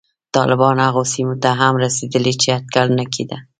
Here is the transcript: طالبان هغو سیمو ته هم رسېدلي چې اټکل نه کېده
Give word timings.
طالبان 0.35 0.77
هغو 0.87 1.03
سیمو 1.13 1.35
ته 1.43 1.49
هم 1.59 1.73
رسېدلي 1.85 2.33
چې 2.41 2.47
اټکل 2.57 2.87
نه 2.99 3.05
کېده 3.13 3.37